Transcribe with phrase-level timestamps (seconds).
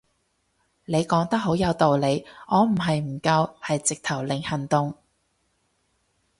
[0.85, 4.97] 你講得好有道理，我唔係唔夠係直頭零行動